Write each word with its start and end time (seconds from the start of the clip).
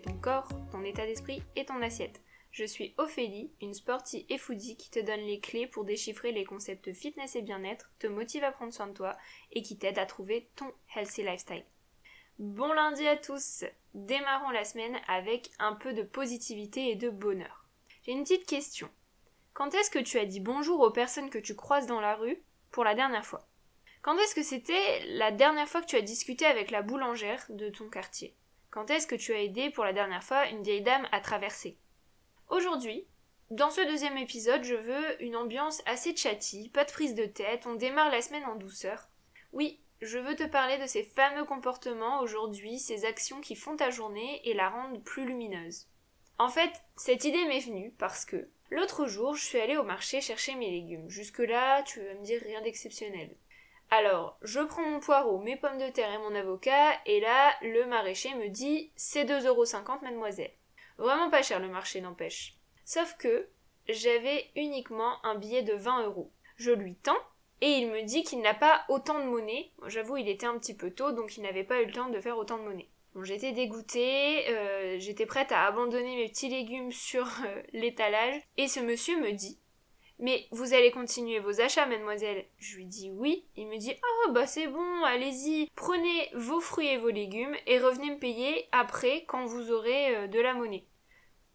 ton 0.00 0.14
corps, 0.14 0.48
ton 0.72 0.84
état 0.84 1.06
d'esprit 1.06 1.42
et 1.56 1.64
ton 1.64 1.82
assiette. 1.82 2.20
Je 2.50 2.64
suis 2.64 2.94
Ophélie, 2.98 3.52
une 3.60 3.74
sportive 3.74 4.24
et 4.28 4.38
foodie 4.38 4.76
qui 4.76 4.90
te 4.90 4.98
donne 4.98 5.20
les 5.20 5.38
clés 5.38 5.66
pour 5.66 5.84
déchiffrer 5.84 6.32
les 6.32 6.44
concepts 6.44 6.92
fitness 6.92 7.36
et 7.36 7.42
bien-être, 7.42 7.92
te 7.98 8.08
motive 8.08 8.42
à 8.42 8.50
prendre 8.50 8.72
soin 8.72 8.88
de 8.88 8.92
toi 8.92 9.16
et 9.52 9.62
qui 9.62 9.78
t'aide 9.78 9.98
à 9.98 10.06
trouver 10.06 10.48
ton 10.56 10.72
healthy 10.96 11.22
lifestyle. 11.22 11.64
Bon 12.38 12.72
lundi 12.72 13.06
à 13.06 13.16
tous 13.16 13.64
Démarrons 13.94 14.50
la 14.50 14.64
semaine 14.64 14.98
avec 15.08 15.50
un 15.58 15.74
peu 15.74 15.92
de 15.92 16.02
positivité 16.02 16.90
et 16.90 16.96
de 16.96 17.10
bonheur. 17.10 17.66
J'ai 18.02 18.12
une 18.12 18.22
petite 18.22 18.46
question. 18.46 18.88
Quand 19.52 19.74
est-ce 19.74 19.90
que 19.90 19.98
tu 19.98 20.18
as 20.18 20.26
dit 20.26 20.40
bonjour 20.40 20.80
aux 20.80 20.90
personnes 20.90 21.30
que 21.30 21.38
tu 21.38 21.54
croises 21.54 21.86
dans 21.86 22.00
la 22.00 22.14
rue 22.14 22.42
pour 22.70 22.84
la 22.84 22.94
dernière 22.94 23.26
fois? 23.26 23.46
Quand 24.02 24.16
est-ce 24.16 24.34
que 24.34 24.42
c'était 24.42 25.04
la 25.06 25.30
dernière 25.30 25.68
fois 25.68 25.82
que 25.82 25.86
tu 25.86 25.96
as 25.96 26.02
discuté 26.02 26.46
avec 26.46 26.70
la 26.70 26.82
boulangère 26.82 27.44
de 27.50 27.68
ton 27.68 27.90
quartier? 27.90 28.34
Quand 28.70 28.88
est-ce 28.90 29.08
que 29.08 29.16
tu 29.16 29.32
as 29.32 29.42
aidé 29.42 29.70
pour 29.70 29.84
la 29.84 29.92
dernière 29.92 30.22
fois 30.22 30.46
une 30.46 30.62
vieille 30.62 30.82
dame 30.82 31.08
à 31.10 31.20
traverser? 31.20 31.76
Aujourd'hui, 32.48 33.04
dans 33.50 33.70
ce 33.70 33.80
deuxième 33.80 34.16
épisode, 34.16 34.62
je 34.62 34.76
veux 34.76 35.22
une 35.22 35.34
ambiance 35.34 35.82
assez 35.86 36.14
chatty, 36.14 36.68
pas 36.68 36.84
de 36.84 36.92
prise 36.92 37.16
de 37.16 37.24
tête, 37.24 37.66
on 37.66 37.74
démarre 37.74 38.12
la 38.12 38.22
semaine 38.22 38.44
en 38.44 38.54
douceur. 38.54 39.08
Oui, 39.52 39.80
je 40.00 40.18
veux 40.18 40.36
te 40.36 40.46
parler 40.46 40.78
de 40.78 40.86
ces 40.86 41.02
fameux 41.02 41.44
comportements 41.44 42.20
aujourd'hui, 42.20 42.78
ces 42.78 43.04
actions 43.04 43.40
qui 43.40 43.56
font 43.56 43.74
ta 43.74 43.90
journée 43.90 44.40
et 44.48 44.54
la 44.54 44.68
rendent 44.68 45.02
plus 45.02 45.26
lumineuse. 45.26 45.88
En 46.38 46.48
fait, 46.48 46.70
cette 46.96 47.24
idée 47.24 47.44
m'est 47.46 47.66
venue 47.66 47.92
parce 47.98 48.24
que 48.24 48.48
l'autre 48.70 49.06
jour, 49.06 49.34
je 49.34 49.44
suis 49.44 49.58
allée 49.58 49.78
au 49.78 49.82
marché 49.82 50.20
chercher 50.20 50.54
mes 50.54 50.70
légumes. 50.70 51.10
Jusque-là, 51.10 51.82
tu 51.82 52.00
vas 52.00 52.14
me 52.14 52.22
dire 52.24 52.40
rien 52.40 52.62
d'exceptionnel. 52.62 53.34
Alors, 53.92 54.38
je 54.42 54.60
prends 54.60 54.86
mon 54.86 55.00
poireau, 55.00 55.38
mes 55.38 55.56
pommes 55.56 55.78
de 55.78 55.88
terre 55.88 56.12
et 56.12 56.18
mon 56.18 56.34
avocat, 56.34 56.92
et 57.06 57.20
là, 57.20 57.52
le 57.62 57.86
maraîcher 57.86 58.32
me 58.34 58.48
dit 58.48 58.92
c'est 58.94 59.24
2,50€ 59.24 60.02
mademoiselle. 60.02 60.52
Vraiment 60.96 61.28
pas 61.28 61.42
cher 61.42 61.58
le 61.58 61.68
marché 61.68 62.00
n'empêche. 62.00 62.56
Sauf 62.84 63.16
que 63.16 63.48
j'avais 63.88 64.50
uniquement 64.54 65.24
un 65.24 65.34
billet 65.34 65.62
de 65.62 65.74
20 65.74 66.04
euros. 66.04 66.30
Je 66.56 66.70
lui 66.70 66.94
tends 66.94 67.18
et 67.62 67.70
il 67.78 67.90
me 67.90 68.02
dit 68.02 68.22
qu'il 68.22 68.40
n'a 68.42 68.54
pas 68.54 68.84
autant 68.88 69.18
de 69.18 69.24
monnaie. 69.24 69.72
J'avoue, 69.86 70.18
il 70.18 70.28
était 70.28 70.46
un 70.46 70.58
petit 70.58 70.76
peu 70.76 70.90
tôt, 70.90 71.10
donc 71.12 71.36
il 71.36 71.42
n'avait 71.42 71.64
pas 71.64 71.82
eu 71.82 71.86
le 71.86 71.92
temps 71.92 72.08
de 72.08 72.20
faire 72.20 72.38
autant 72.38 72.58
de 72.58 72.64
monnaie. 72.64 72.90
Bon, 73.14 73.24
j'étais 73.24 73.52
dégoûtée, 73.52 74.48
euh, 74.50 74.98
j'étais 75.00 75.26
prête 75.26 75.50
à 75.50 75.66
abandonner 75.66 76.14
mes 76.16 76.28
petits 76.28 76.48
légumes 76.48 76.92
sur 76.92 77.26
euh, 77.26 77.62
l'étalage, 77.72 78.40
et 78.56 78.68
ce 78.68 78.78
monsieur 78.78 79.20
me 79.20 79.32
dit 79.32 79.58
Mais 80.22 80.46
vous 80.50 80.74
allez 80.74 80.90
continuer 80.90 81.38
vos 81.38 81.62
achats, 81.62 81.86
mademoiselle 81.86 82.44
Je 82.58 82.76
lui 82.76 82.84
dis 82.84 83.10
oui. 83.10 83.46
Il 83.56 83.68
me 83.68 83.78
dit 83.78 83.94
Ah, 83.94 84.30
bah 84.32 84.46
c'est 84.46 84.66
bon, 84.66 85.02
allez-y, 85.04 85.70
prenez 85.74 86.28
vos 86.34 86.60
fruits 86.60 86.88
et 86.88 86.98
vos 86.98 87.08
légumes 87.08 87.56
et 87.66 87.78
revenez 87.78 88.10
me 88.10 88.18
payer 88.18 88.68
après 88.70 89.24
quand 89.26 89.46
vous 89.46 89.72
aurez 89.72 90.14
euh, 90.14 90.26
de 90.28 90.38
la 90.38 90.52
monnaie. 90.52 90.84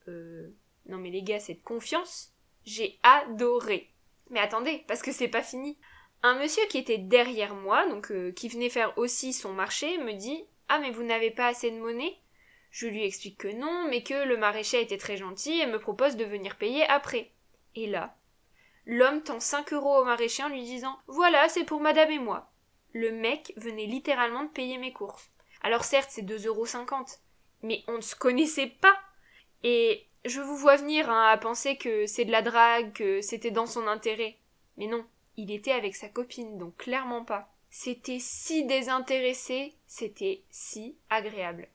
Euh. 0.08 0.50
Non 0.88 0.98
mais 0.98 1.12
les 1.12 1.22
gars, 1.22 1.40
cette 1.40 1.62
confiance, 1.62 2.34
j'ai 2.66 3.00
adoré. 3.04 3.92
Mais 4.32 4.40
attendez, 4.40 4.84
parce 4.88 5.04
que 5.04 5.12
c'est 5.12 5.28
pas 5.28 5.44
fini. 5.44 5.78
Un 6.24 6.40
monsieur 6.40 6.64
qui 6.68 6.80
était 6.80 6.98
derrière 6.98 7.54
moi, 7.54 7.88
donc 7.88 8.12
euh, 8.12 8.32
qui 8.32 8.50
venait 8.50 8.70
faire 8.70 8.98
aussi 8.98 9.32
son 9.32 9.54
marché, 9.54 10.00
me 10.00 10.14
dit 10.14 10.44
Ah, 10.70 10.80
mais 10.80 10.90
vous 10.90 11.04
n'avez 11.04 11.30
pas 11.30 11.48
assez 11.48 11.70
de 11.70 11.78
monnaie? 11.78 12.18
Je 12.72 12.88
lui 12.88 13.06
explique 13.06 13.38
que 13.38 13.48
non, 13.48 13.88
mais 13.90 14.02
que 14.02 14.26
le 14.26 14.38
maraîcher 14.38 14.82
était 14.82 14.98
très 14.98 15.18
gentil 15.18 15.60
et 15.60 15.68
me 15.68 15.80
propose 15.80 16.16
de 16.18 16.26
venir 16.26 16.58
payer 16.58 16.84
après. 16.88 17.32
Et 17.76 17.86
là, 17.86 18.18
l'homme 18.86 19.22
tend 19.22 19.40
5 19.40 19.74
euros 19.74 20.00
au 20.00 20.04
maraîcher 20.06 20.44
en 20.44 20.50
lui 20.50 20.64
disant 20.64 20.98
Voilà, 21.08 21.50
c'est 21.50 21.64
pour 21.64 21.82
madame 21.82 22.12
et 22.12 22.20
moi. 22.20 22.52
Le 22.94 23.12
mec 23.12 23.54
venait 23.58 23.86
littéralement 23.86 24.44
de 24.44 24.50
payer 24.50 24.78
mes 24.78 24.94
courses. 24.94 25.30
Alors 25.62 25.84
certes, 25.84 26.10
c'est 26.12 26.22
2,50 26.22 26.48
euros, 26.48 26.66
mais 27.64 27.84
on 27.88 27.98
ne 27.98 28.02
se 28.02 28.16
connaissait 28.16 28.72
pas. 28.80 28.96
Et 29.64 30.08
je 30.26 30.42
vous 30.42 30.56
vois 30.56 30.78
venir 30.78 31.10
hein, 31.10 31.30
à 31.30 31.38
penser 31.38 31.78
que 31.78 32.06
c'est 32.06 32.26
de 32.26 32.32
la 32.32 32.42
drague, 32.42 32.94
que 32.94 33.22
c'était 33.22 33.52
dans 33.52 33.66
son 33.66 33.88
intérêt. 33.88 34.38
Mais 34.78 34.88
non, 34.88 35.06
il 35.38 35.52
était 35.52 35.72
avec 35.72 35.96
sa 35.96 36.08
copine, 36.08 36.58
donc 36.58 36.78
clairement 36.78 37.26
pas. 37.26 37.52
C'était 37.70 38.20
si 38.20 38.64
désintéressé, 38.66 39.76
c'était 39.88 40.44
si 40.50 40.98
agréable. 41.10 41.68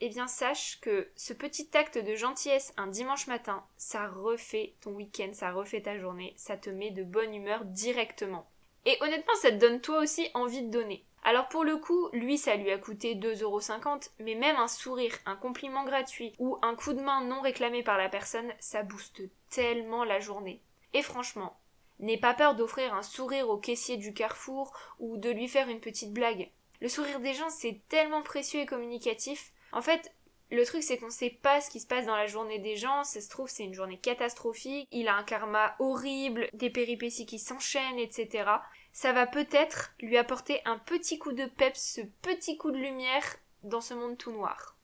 Eh 0.00 0.08
bien, 0.08 0.26
sache 0.26 0.78
que 0.80 1.08
ce 1.16 1.32
petit 1.32 1.70
acte 1.74 1.98
de 1.98 2.14
gentillesse 2.14 2.72
un 2.76 2.86
dimanche 2.86 3.26
matin, 3.26 3.64
ça 3.76 4.08
refait 4.08 4.74
ton 4.80 4.92
week-end, 4.92 5.30
ça 5.32 5.52
refait 5.52 5.82
ta 5.82 5.98
journée, 5.98 6.34
ça 6.36 6.56
te 6.56 6.68
met 6.68 6.90
de 6.90 7.02
bonne 7.02 7.34
humeur 7.34 7.64
directement. 7.64 8.48
Et 8.84 8.96
honnêtement, 9.00 9.34
ça 9.40 9.50
te 9.50 9.56
donne 9.56 9.80
toi 9.80 10.00
aussi 10.00 10.28
envie 10.34 10.62
de 10.62 10.70
donner. 10.70 11.04
Alors 11.24 11.48
pour 11.48 11.64
le 11.64 11.76
coup, 11.76 12.08
lui, 12.12 12.38
ça 12.38 12.56
lui 12.56 12.70
a 12.70 12.78
coûté 12.78 13.14
2,50€, 13.14 14.10
mais 14.20 14.34
même 14.34 14.56
un 14.56 14.68
sourire, 14.68 15.16
un 15.24 15.34
compliment 15.34 15.84
gratuit 15.84 16.34
ou 16.38 16.58
un 16.62 16.74
coup 16.76 16.92
de 16.92 17.00
main 17.00 17.24
non 17.24 17.40
réclamé 17.40 17.82
par 17.82 17.98
la 17.98 18.08
personne, 18.08 18.52
ça 18.60 18.82
booste 18.82 19.22
tellement 19.50 20.04
la 20.04 20.20
journée. 20.20 20.60
Et 20.92 21.02
franchement, 21.02 21.58
N'aie 21.98 22.18
pas 22.18 22.34
peur 22.34 22.54
d'offrir 22.54 22.92
un 22.92 23.02
sourire 23.02 23.48
au 23.48 23.56
caissier 23.56 23.96
du 23.96 24.12
carrefour 24.12 24.72
ou 24.98 25.16
de 25.16 25.30
lui 25.30 25.48
faire 25.48 25.68
une 25.68 25.80
petite 25.80 26.12
blague. 26.12 26.50
Le 26.82 26.90
sourire 26.90 27.20
des 27.20 27.32
gens, 27.32 27.48
c'est 27.48 27.80
tellement 27.88 28.22
précieux 28.22 28.60
et 28.60 28.66
communicatif. 28.66 29.52
En 29.72 29.82
fait, 29.82 30.12
le 30.50 30.64
truc, 30.64 30.82
c'est 30.82 30.98
qu'on 30.98 31.10
sait 31.10 31.30
pas 31.42 31.60
ce 31.60 31.70
qui 31.70 31.80
se 31.80 31.86
passe 31.86 32.06
dans 32.06 32.16
la 32.16 32.26
journée 32.26 32.58
des 32.58 32.76
gens. 32.76 33.04
Ça 33.04 33.20
se 33.20 33.28
trouve, 33.28 33.48
c'est 33.48 33.64
une 33.64 33.74
journée 33.74 33.98
catastrophique. 33.98 34.88
Il 34.92 35.08
a 35.08 35.16
un 35.16 35.24
karma 35.24 35.74
horrible, 35.78 36.48
des 36.52 36.70
péripéties 36.70 37.26
qui 37.26 37.38
s'enchaînent, 37.38 37.98
etc. 37.98 38.50
Ça 38.92 39.12
va 39.12 39.26
peut-être 39.26 39.92
lui 40.00 40.16
apporter 40.16 40.60
un 40.64 40.78
petit 40.78 41.18
coup 41.18 41.32
de 41.32 41.46
peps, 41.46 41.80
ce 41.80 42.00
petit 42.22 42.56
coup 42.56 42.70
de 42.70 42.78
lumière 42.78 43.36
dans 43.62 43.80
ce 43.80 43.94
monde 43.94 44.16
tout 44.16 44.32
noir. 44.32 44.76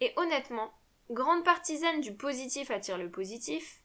Et 0.00 0.12
honnêtement, 0.16 0.72
grande 1.10 1.44
partisane 1.44 2.00
du 2.00 2.14
positif 2.14 2.70
attire 2.70 2.98
le 2.98 3.10
positif, 3.10 3.82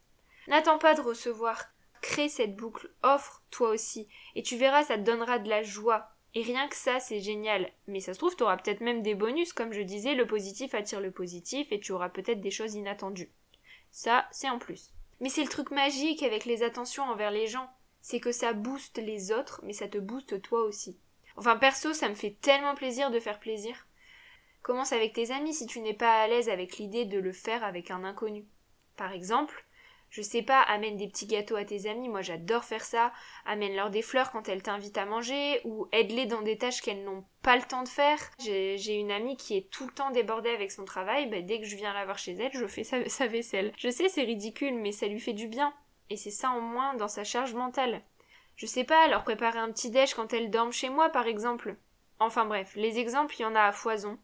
n'attends 0.47 0.77
pas 0.77 0.93
de 0.93 1.01
recevoir 1.01 1.65
crée 2.01 2.29
cette 2.29 2.55
boucle, 2.55 2.91
offre 3.01 3.41
toi 3.49 3.69
aussi, 3.69 4.07
et 4.35 4.43
tu 4.43 4.57
verras, 4.57 4.83
ça 4.83 4.97
te 4.97 5.03
donnera 5.03 5.39
de 5.39 5.49
la 5.49 5.63
joie. 5.63 6.14
Et 6.35 6.41
rien 6.41 6.67
que 6.67 6.75
ça, 6.75 6.99
c'est 6.99 7.21
génial. 7.21 7.71
Mais 7.87 8.01
ça 8.01 8.13
se 8.13 8.19
trouve, 8.19 8.35
tu 8.35 8.43
auras 8.43 8.57
peut-être 8.57 8.81
même 8.81 9.01
des 9.01 9.15
bonus, 9.15 9.53
comme 9.53 9.71
je 9.71 9.81
disais, 9.81 10.15
le 10.15 10.27
positif 10.27 10.75
attire 10.75 10.99
le 10.99 11.11
positif, 11.11 11.71
et 11.71 11.79
tu 11.79 11.93
auras 11.93 12.09
peut-être 12.09 12.41
des 12.41 12.51
choses 12.51 12.75
inattendues. 12.75 13.31
Ça, 13.91 14.27
c'est 14.31 14.49
en 14.49 14.59
plus. 14.59 14.91
Mais 15.21 15.29
c'est 15.29 15.43
le 15.43 15.49
truc 15.49 15.71
magique 15.71 16.23
avec 16.23 16.43
les 16.43 16.61
attentions 16.61 17.03
envers 17.03 17.31
les 17.31 17.47
gens. 17.47 17.69
C'est 18.01 18.19
que 18.19 18.33
ça 18.33 18.51
booste 18.51 18.97
les 18.97 19.31
autres, 19.31 19.61
mais 19.63 19.73
ça 19.73 19.87
te 19.87 19.97
booste 19.97 20.41
toi 20.41 20.61
aussi. 20.63 20.97
Enfin, 21.37 21.55
perso, 21.55 21.93
ça 21.93 22.09
me 22.09 22.15
fait 22.15 22.35
tellement 22.41 22.75
plaisir 22.75 23.11
de 23.11 23.19
faire 23.19 23.39
plaisir. 23.39 23.87
Commence 24.61 24.91
avec 24.91 25.13
tes 25.13 25.31
amis 25.31 25.53
si 25.53 25.67
tu 25.67 25.79
n'es 25.79 25.93
pas 25.93 26.21
à 26.21 26.27
l'aise 26.27 26.49
avec 26.49 26.77
l'idée 26.77 27.05
de 27.05 27.19
le 27.19 27.31
faire 27.31 27.63
avec 27.63 27.91
un 27.91 28.03
inconnu. 28.03 28.45
Par 28.97 29.13
exemple, 29.13 29.64
je 30.15 30.21
sais 30.21 30.43
pas, 30.43 30.61
amène 30.61 30.95
des 30.95 31.09
petits 31.09 31.25
gâteaux 31.25 31.57
à 31.57 31.65
tes 31.65 31.89
amis, 31.89 32.07
moi 32.07 32.21
j'adore 32.21 32.63
faire 32.63 32.85
ça, 32.85 33.11
amène-leur 33.45 33.89
des 33.89 34.01
fleurs 34.01 34.31
quand 34.31 34.47
elles 34.47 34.63
t'invitent 34.63 34.97
à 34.97 35.05
manger, 35.05 35.59
ou 35.65 35.89
aide-les 35.91 36.25
dans 36.25 36.41
des 36.41 36.57
tâches 36.57 36.81
qu'elles 36.81 37.03
n'ont 37.03 37.25
pas 37.41 37.57
le 37.57 37.63
temps 37.63 37.83
de 37.83 37.89
faire. 37.89 38.17
J'ai 38.39 38.95
une 38.95 39.11
amie 39.11 39.35
qui 39.35 39.57
est 39.57 39.69
tout 39.69 39.85
le 39.85 39.91
temps 39.91 40.11
débordée 40.11 40.51
avec 40.51 40.71
son 40.71 40.85
travail, 40.85 41.27
bah, 41.29 41.41
dès 41.41 41.59
que 41.59 41.65
je 41.65 41.75
viens 41.75 41.91
la 41.91 42.05
voir 42.05 42.17
chez 42.17 42.31
elle, 42.31 42.53
je 42.53 42.65
fais 42.65 42.83
sa, 43.09 43.27
vaisselle. 43.27 43.73
Je 43.77 43.89
sais, 43.89 44.07
c'est 44.07 44.23
ridicule, 44.23 44.75
mais 44.75 44.93
ça 44.93 45.07
lui 45.07 45.19
fait 45.19 45.33
du 45.33 45.49
bien. 45.49 45.73
Et 46.09 46.15
c'est 46.15 46.31
ça 46.31 46.49
en 46.51 46.61
moins 46.61 46.93
dans 46.93 47.09
sa 47.09 47.25
charge 47.25 47.53
mentale. 47.53 48.01
Je 48.55 48.67
sais 48.67 48.85
pas, 48.85 49.09
leur 49.09 49.25
préparer 49.25 49.59
un 49.59 49.71
petit 49.73 49.89
déj 49.89 50.13
quand 50.13 50.31
elles 50.31 50.49
dorment 50.49 50.71
chez 50.71 50.87
moi, 50.87 51.09
par 51.09 51.27
exemple. 51.27 51.75
Enfin 52.19 52.45
bref, 52.45 52.71
les 52.77 52.99
exemples, 52.99 53.35
il 53.37 53.41
y 53.41 53.45
en 53.45 53.55
a 53.55 53.63
à 53.63 53.73
foison. 53.73 54.17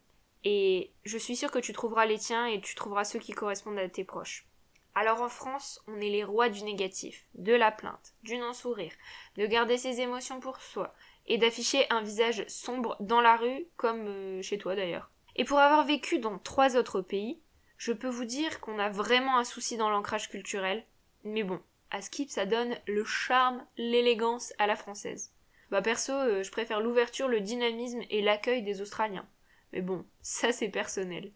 Et 0.45 0.93
je 1.03 1.17
suis 1.17 1.35
sûre 1.35 1.51
que 1.51 1.59
tu 1.59 1.73
trouveras 1.73 2.05
les 2.05 2.17
tiens 2.17 2.45
et 2.45 2.61
tu 2.61 2.75
trouveras 2.75 3.03
ceux 3.03 3.19
qui 3.19 3.33
correspondent 3.33 3.77
à 3.77 3.89
tes 3.89 4.05
proches. 4.05 4.47
Alors 4.93 5.21
en 5.21 5.29
France, 5.29 5.81
on 5.87 6.01
est 6.01 6.09
les 6.09 6.23
rois 6.23 6.49
du 6.49 6.63
négatif, 6.63 7.25
de 7.35 7.53
la 7.53 7.71
plainte, 7.71 8.13
du 8.23 8.37
non-sourire, 8.37 8.91
de 9.37 9.45
garder 9.45 9.77
ses 9.77 10.01
émotions 10.01 10.41
pour 10.41 10.59
soi, 10.59 10.93
et 11.27 11.37
d'afficher 11.37 11.85
un 11.89 12.01
visage 12.01 12.45
sombre 12.47 12.97
dans 12.99 13.21
la 13.21 13.37
rue, 13.37 13.67
comme 13.77 14.07
euh, 14.07 14.41
chez 14.41 14.57
toi 14.57 14.75
d'ailleurs. 14.75 15.09
Et 15.37 15.45
pour 15.45 15.59
avoir 15.59 15.85
vécu 15.85 16.19
dans 16.19 16.39
trois 16.39 16.75
autres 16.75 17.01
pays, 17.01 17.39
je 17.77 17.93
peux 17.93 18.09
vous 18.09 18.25
dire 18.25 18.59
qu'on 18.59 18.79
a 18.79 18.89
vraiment 18.89 19.37
un 19.37 19.45
souci 19.45 19.77
dans 19.77 19.89
l'ancrage 19.89 20.29
culturel, 20.29 20.85
mais 21.23 21.43
bon, 21.43 21.61
à 21.89 22.01
Skip 22.01 22.29
ça 22.29 22.45
donne 22.45 22.75
le 22.85 23.05
charme, 23.05 23.65
l'élégance 23.77 24.53
à 24.57 24.67
la 24.67 24.75
française. 24.75 25.31
Bah 25.69 25.81
perso, 25.81 26.11
euh, 26.11 26.43
je 26.43 26.51
préfère 26.51 26.81
l'ouverture, 26.81 27.29
le 27.29 27.39
dynamisme 27.39 28.01
et 28.09 28.21
l'accueil 28.21 28.61
des 28.61 28.81
Australiens. 28.81 29.27
Mais 29.71 29.81
bon, 29.81 30.05
ça 30.21 30.51
c'est 30.51 30.67
personnel. 30.67 31.31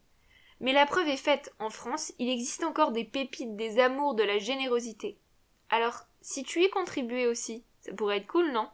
Mais 0.60 0.74
la 0.74 0.86
preuve 0.86 1.08
est 1.08 1.18
faite, 1.18 1.54
en 1.60 1.70
France, 1.70 2.14
il 2.18 2.30
existe 2.30 2.64
encore 2.64 2.92
des 2.92 3.04
pépites, 3.04 3.56
des 3.56 3.80
amours, 3.80 4.16
de 4.16 4.24
la 4.24 4.40
générosité. 4.40 5.18
Alors, 5.70 6.06
si 6.22 6.44
tu 6.44 6.64
y 6.64 6.70
contribuais 6.70 7.28
aussi, 7.28 7.66
ça 7.82 7.94
pourrait 7.94 8.18
être 8.18 8.28
cool, 8.28 8.52
non? 8.52 8.70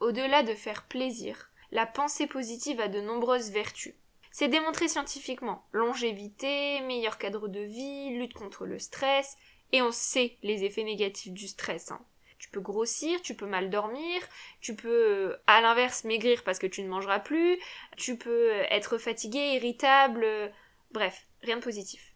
Au-delà 0.00 0.42
de 0.42 0.54
faire 0.54 0.86
plaisir, 0.86 1.50
la 1.70 1.86
pensée 1.86 2.26
positive 2.26 2.80
a 2.80 2.88
de 2.88 3.00
nombreuses 3.00 3.50
vertus. 3.50 3.94
C'est 4.30 4.48
démontré 4.48 4.88
scientifiquement. 4.88 5.64
Longévité, 5.72 6.80
meilleur 6.82 7.18
cadre 7.18 7.48
de 7.48 7.60
vie, 7.60 8.10
lutte 8.10 8.34
contre 8.34 8.66
le 8.66 8.78
stress, 8.78 9.36
et 9.72 9.80
on 9.80 9.92
sait 9.92 10.38
les 10.42 10.64
effets 10.64 10.84
négatifs 10.84 11.32
du 11.32 11.48
stress. 11.48 11.90
Hein. 11.90 12.04
Tu 12.38 12.50
peux 12.50 12.60
grossir, 12.60 13.22
tu 13.22 13.34
peux 13.34 13.46
mal 13.46 13.70
dormir, 13.70 14.20
tu 14.60 14.76
peux 14.76 15.36
à 15.46 15.60
l'inverse 15.60 16.04
maigrir 16.04 16.44
parce 16.44 16.58
que 16.58 16.66
tu 16.66 16.82
ne 16.82 16.88
mangeras 16.88 17.20
plus, 17.20 17.58
tu 17.96 18.18
peux 18.18 18.50
être 18.70 18.98
fatigué, 18.98 19.54
irritable, 19.54 20.52
Bref, 20.94 21.26
Rien 21.42 21.56
de 21.56 21.62
positif. 21.62 22.14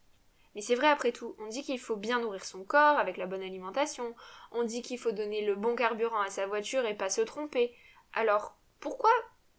Mais 0.54 0.60
c'est 0.60 0.76
vrai 0.76 0.86
après 0.86 1.10
tout, 1.10 1.34
on 1.40 1.48
dit 1.48 1.64
qu'il 1.64 1.80
faut 1.80 1.96
bien 1.96 2.20
nourrir 2.20 2.44
son 2.44 2.62
corps 2.62 2.96
avec 2.96 3.16
la 3.16 3.26
bonne 3.26 3.42
alimentation, 3.42 4.14
on 4.52 4.62
dit 4.62 4.82
qu'il 4.82 5.00
faut 5.00 5.10
donner 5.10 5.44
le 5.44 5.56
bon 5.56 5.74
carburant 5.74 6.20
à 6.20 6.30
sa 6.30 6.46
voiture 6.46 6.86
et 6.86 6.96
pas 6.96 7.10
se 7.10 7.20
tromper. 7.20 7.74
Alors, 8.12 8.56
pourquoi 8.78 9.10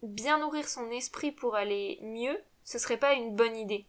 bien 0.02 0.38
nourrir 0.38 0.66
son 0.66 0.90
esprit 0.90 1.32
pour 1.32 1.54
aller 1.54 1.98
mieux, 2.00 2.42
ce 2.64 2.78
serait 2.78 2.96
pas 2.96 3.12
une 3.12 3.36
bonne 3.36 3.58
idée? 3.58 3.84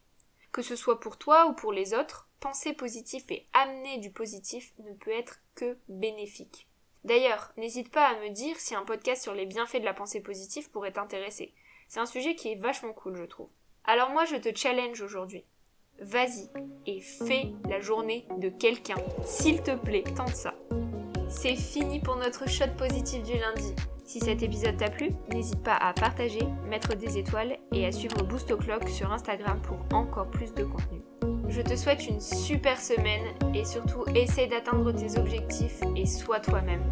Que 0.51 0.61
ce 0.61 0.75
soit 0.75 0.99
pour 0.99 1.17
toi 1.17 1.45
ou 1.45 1.53
pour 1.53 1.71
les 1.71 1.93
autres, 1.93 2.27
penser 2.41 2.73
positif 2.73 3.23
et 3.29 3.47
amener 3.53 3.99
du 3.99 4.11
positif 4.11 4.73
ne 4.79 4.93
peut 4.95 5.11
être 5.11 5.39
que 5.55 5.77
bénéfique. 5.87 6.67
D'ailleurs, 7.05 7.53
n'hésite 7.55 7.89
pas 7.89 8.09
à 8.09 8.19
me 8.19 8.31
dire 8.31 8.59
si 8.59 8.75
un 8.75 8.83
podcast 8.83 9.23
sur 9.23 9.33
les 9.33 9.45
bienfaits 9.45 9.79
de 9.79 9.85
la 9.85 9.93
pensée 9.93 10.19
positive 10.19 10.69
pourrait 10.71 10.91
t'intéresser. 10.91 11.53
C'est 11.87 12.01
un 12.01 12.05
sujet 12.05 12.35
qui 12.35 12.51
est 12.51 12.61
vachement 12.61 12.91
cool, 12.91 13.15
je 13.15 13.23
trouve. 13.23 13.49
Alors 13.85 14.11
moi, 14.11 14.25
je 14.25 14.35
te 14.35 14.55
challenge 14.55 15.01
aujourd'hui. 15.01 15.43
Vas-y 15.99 16.49
et 16.85 17.01
fais 17.01 17.51
la 17.69 17.79
journée 17.79 18.25
de 18.37 18.49
quelqu'un. 18.49 18.95
S'il 19.23 19.61
te 19.61 19.75
plaît, 19.75 20.03
tente 20.15 20.35
ça. 20.35 20.53
C'est 21.29 21.55
fini 21.55 21.99
pour 21.99 22.15
notre 22.15 22.47
shot 22.47 22.75
positif 22.77 23.23
du 23.23 23.37
lundi. 23.37 23.73
Si 24.05 24.19
cet 24.19 24.43
épisode 24.43 24.77
t'a 24.77 24.89
plu, 24.89 25.11
n'hésite 25.31 25.63
pas 25.63 25.75
à 25.75 25.93
partager, 25.93 26.41
mettre 26.67 26.95
des 26.95 27.17
étoiles 27.17 27.57
et 27.71 27.85
à 27.85 27.91
suivre 27.91 28.23
Boost 28.23 28.51
O'Clock 28.51 28.89
sur 28.89 29.11
Instagram 29.11 29.61
pour 29.61 29.77
encore 29.95 30.29
plus 30.29 30.53
de 30.53 30.63
contenu. 30.63 31.01
Je 31.47 31.61
te 31.61 31.75
souhaite 31.75 32.07
une 32.07 32.21
super 32.21 32.79
semaine 32.79 33.33
et 33.53 33.65
surtout 33.65 34.03
essaie 34.15 34.47
d'atteindre 34.47 34.91
tes 34.91 35.17
objectifs 35.17 35.81
et 35.95 36.05
sois 36.05 36.39
toi-même. 36.39 36.87